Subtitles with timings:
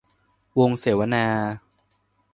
[0.59, 1.25] วงเสวนา